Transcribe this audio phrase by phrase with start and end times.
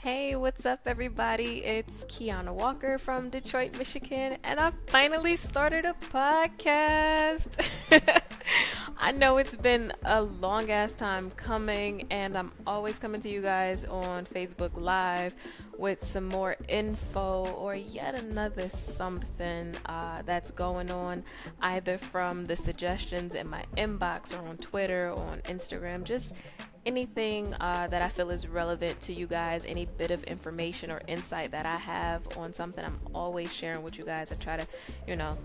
[0.00, 1.64] Hey, what's up, everybody?
[1.64, 7.48] It's Kiana Walker from Detroit, Michigan, and I finally started a podcast.
[8.96, 13.42] I know it's been a long ass time coming, and I'm always coming to you
[13.42, 15.34] guys on Facebook Live
[15.76, 21.24] with some more info or yet another something uh, that's going on,
[21.60, 26.04] either from the suggestions in my inbox or on Twitter or on Instagram.
[26.04, 26.44] Just
[26.88, 31.02] anything uh, that I feel is relevant to you guys, any bit of information or
[31.06, 34.32] insight that I have on something, I'm always sharing with you guys.
[34.32, 34.66] I try to,
[35.06, 35.36] you know,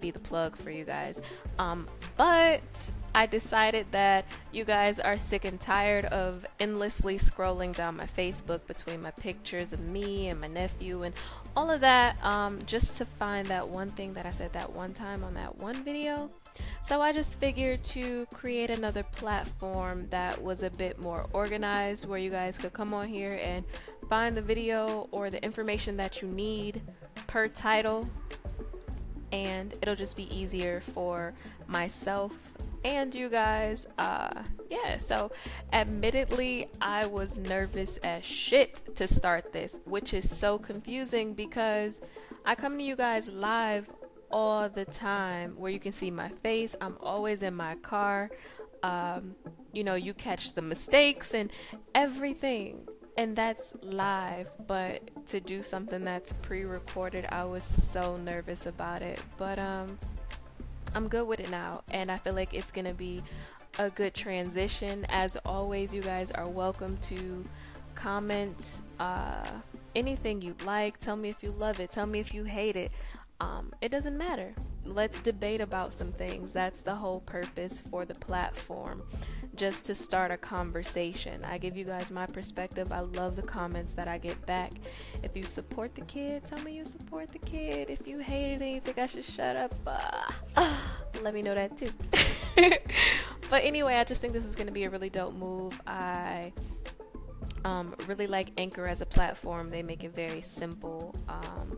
[0.00, 1.22] be the plug for you guys.
[1.58, 7.96] Um, but I decided that you guys are sick and tired of endlessly scrolling down
[7.96, 11.14] my Facebook between my pictures of me and my nephew and
[11.56, 14.92] all of that um, just to find that one thing that I said that one
[14.92, 16.30] time on that one video.
[16.82, 22.18] So I just figured to create another platform that was a bit more organized where
[22.18, 23.64] you guys could come on here and
[24.08, 26.82] find the video or the information that you need
[27.26, 28.08] per title
[29.32, 31.34] and it'll just be easier for
[31.66, 33.86] myself and you guys.
[33.98, 35.30] Uh, yeah, so
[35.72, 42.02] admittedly, I was nervous as shit to start this, which is so confusing because
[42.44, 43.90] I come to you guys live
[44.30, 46.76] all the time where you can see my face.
[46.80, 48.30] I'm always in my car.
[48.82, 49.34] Um,
[49.72, 51.50] you know, you catch the mistakes and
[51.94, 52.86] everything
[53.18, 59.20] and that's live but to do something that's pre-recorded i was so nervous about it.
[59.36, 59.98] But um
[60.94, 63.22] i'm good with it now and i feel like it's gonna be
[63.78, 65.06] a good transition.
[65.08, 67.44] As always you guys are welcome to
[67.94, 69.46] comment uh,
[69.94, 70.98] anything you like.
[70.98, 71.90] Tell me if you love it.
[71.90, 72.90] Tell me if you hate it
[73.40, 74.54] um, it doesn't matter
[74.84, 79.02] let's debate about some things that's the whole purpose for the platform
[79.54, 81.44] just to start a conversation.
[81.44, 82.92] I give you guys my perspective.
[82.92, 84.72] I love the comments that I get back.
[85.24, 87.90] If you support the kid, tell me you support the kid.
[87.90, 89.72] If you hate it and you think I should shut up,
[90.56, 90.76] uh,
[91.22, 91.90] let me know that too.
[93.50, 95.78] but anyway, I just think this is going to be a really dope move.
[95.88, 96.52] I
[97.64, 99.70] um, really like Anchor as a platform.
[99.70, 101.76] They make it very simple, um,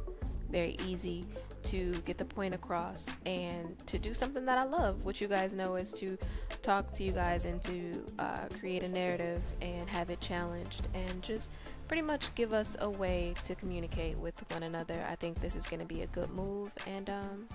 [0.51, 1.25] very easy
[1.71, 5.53] to get the point across and to do something that I love, which you guys
[5.53, 6.19] know is to
[6.63, 11.23] talk to you guys and to uh, create a narrative and have it challenged and
[11.23, 11.53] just
[11.87, 15.05] pretty much give us a way to communicate with one another.
[15.09, 17.49] I think this is going to be a good move and um,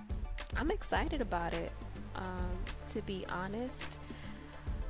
[0.55, 1.73] I'm excited about it,
[2.15, 3.99] um, to be honest.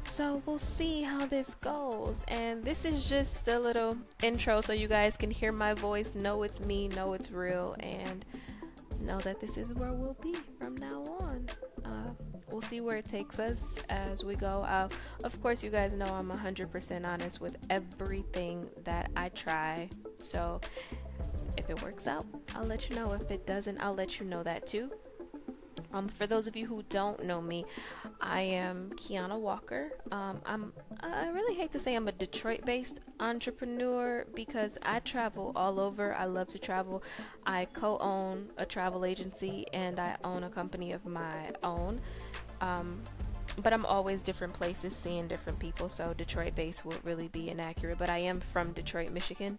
[0.07, 2.23] So we'll see how this goes.
[2.27, 6.43] And this is just a little intro so you guys can hear my voice, know
[6.43, 8.23] it's me, know it's real, and
[9.05, 11.47] know that this is where we'll be from now on.
[11.83, 12.11] Uh,
[12.51, 14.63] we'll see where it takes us as we go.
[14.63, 14.89] Uh,
[15.23, 19.89] of course, you guys know I'm 100% honest with everything that I try.
[20.17, 20.61] So
[21.57, 23.13] if it works out, I'll let you know.
[23.13, 24.91] If it doesn't, I'll let you know that too.
[25.95, 27.63] Um, for those of you who don't know me,
[28.19, 29.91] I am Kiana Walker.
[30.11, 35.79] Um, I'm I really hate to say I'm a Detroit-based entrepreneur because I travel all
[35.79, 36.13] over.
[36.13, 37.01] I love to travel.
[37.45, 42.01] I co-own a travel agency and I own a company of my own.
[42.59, 43.01] Um,
[43.63, 45.87] but I'm always different places, seeing different people.
[45.87, 47.97] So Detroit-based would really be inaccurate.
[47.97, 49.57] But I am from Detroit, Michigan.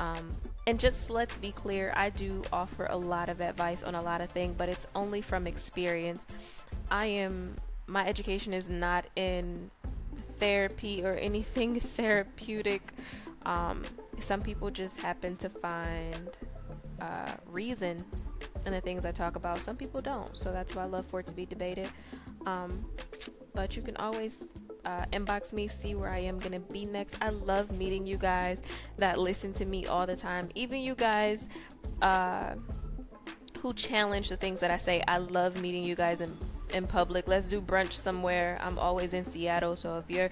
[0.00, 0.34] Um,
[0.66, 4.20] and just let's be clear, I do offer a lot of advice on a lot
[4.20, 6.26] of things, but it's only from experience.
[6.90, 7.56] I am,
[7.86, 9.70] my education is not in
[10.14, 12.92] therapy or anything therapeutic.
[13.44, 13.84] Um,
[14.18, 16.36] some people just happen to find
[17.00, 18.04] uh, reason
[18.64, 19.60] in the things I talk about.
[19.60, 20.36] Some people don't.
[20.36, 21.88] So that's why I love for it to be debated.
[22.44, 22.84] Um,
[23.54, 24.54] but you can always
[24.86, 27.16] uh, inbox me, see where I am gonna be next.
[27.20, 28.62] I love meeting you guys
[28.96, 31.48] that listen to me all the time, even you guys
[32.00, 32.54] uh,
[33.58, 35.02] who challenge the things that I say.
[35.08, 36.32] I love meeting you guys in
[36.72, 37.28] in public.
[37.28, 38.56] Let's do brunch somewhere.
[38.60, 40.30] I'm always in Seattle, so if you're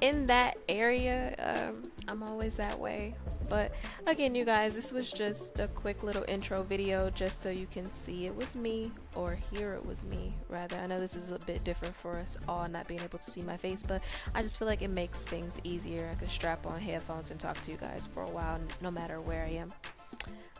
[0.00, 3.14] in that area, um, I'm always that way.
[3.50, 3.74] But
[4.06, 7.90] again, you guys, this was just a quick little intro video just so you can
[7.90, 10.76] see it was me or hear it was me, rather.
[10.76, 13.42] I know this is a bit different for us all not being able to see
[13.42, 14.02] my face, but
[14.34, 16.08] I just feel like it makes things easier.
[16.10, 19.20] I can strap on headphones and talk to you guys for a while, no matter
[19.20, 19.72] where I am.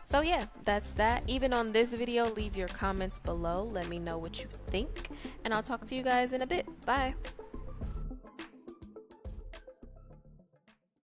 [0.03, 1.23] So yeah, that's that.
[1.27, 3.69] Even on this video, leave your comments below.
[3.71, 5.07] Let me know what you think,
[5.45, 6.67] and I'll talk to you guys in a bit.
[6.85, 7.15] Bye.